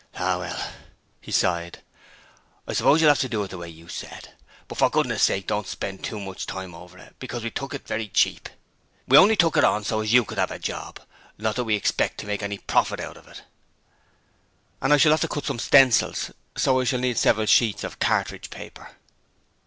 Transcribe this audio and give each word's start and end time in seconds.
'Ah, 0.15 0.39
well,' 0.39 0.71
he 1.21 1.31
sighed. 1.31 1.83
'I 2.67 2.73
s'pose 2.73 2.99
you'll 3.03 3.11
'ave 3.11 3.19
to 3.21 3.29
do 3.29 3.43
it 3.43 3.51
the 3.51 3.57
way 3.59 3.69
you 3.69 3.87
said; 3.87 4.29
but 4.67 4.79
for 4.79 4.89
goodness 4.89 5.21
sake 5.21 5.45
don't 5.45 5.67
spend 5.67 6.03
too 6.03 6.19
much 6.19 6.47
time 6.47 6.73
over 6.73 6.97
it, 6.97 7.15
because 7.19 7.43
we've 7.43 7.53
took 7.53 7.75
it 7.75 7.85
very 7.87 8.07
cheap. 8.07 8.49
We 9.07 9.19
only 9.19 9.35
took 9.35 9.57
it 9.57 9.63
on 9.63 9.83
so 9.83 10.01
as 10.01 10.11
you 10.11 10.25
could 10.25 10.39
'ave 10.39 10.55
a 10.55 10.57
job, 10.57 11.01
not 11.37 11.55
that 11.57 11.65
we 11.65 11.75
expect 11.75 12.17
to 12.21 12.25
make 12.25 12.41
any 12.41 12.57
profit 12.57 12.99
out 12.99 13.15
of 13.15 13.27
it.' 13.27 13.43
'And 14.81 14.91
I 14.91 14.97
shall 14.97 15.11
have 15.11 15.21
to 15.21 15.27
cut 15.27 15.45
some 15.45 15.59
stencils, 15.59 16.31
so 16.57 16.79
I 16.81 16.83
shall 16.83 16.97
need 16.99 17.19
several 17.19 17.45
sheets 17.45 17.83
of 17.83 17.99
cartridge 17.99 18.49
paper.' 18.49 18.95